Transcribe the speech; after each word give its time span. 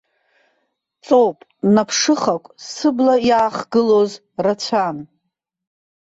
Ҵоуп, 1.05 1.37
наԥшыхақә 1.73 2.49
сыбла 2.71 3.15
иаахгылоз 3.29 4.11
рацәан. 4.43 4.97